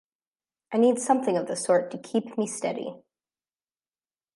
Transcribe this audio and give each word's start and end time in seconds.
I 0.73 0.79
need 0.79 0.97
something 0.97 1.37
of 1.37 1.45
the 1.45 1.55
sort 1.55 1.91
to 1.91 1.99
keep 1.99 2.35
me 2.35 2.47
steady. 2.47 2.95